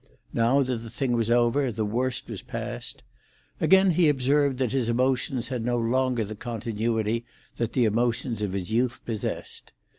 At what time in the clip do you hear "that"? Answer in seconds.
0.63-0.77, 4.57-4.71, 7.57-7.73